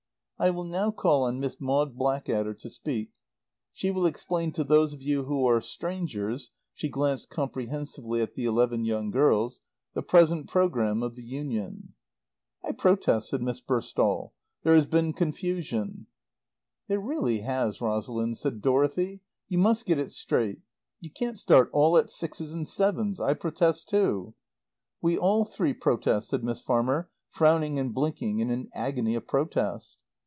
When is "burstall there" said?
13.61-14.73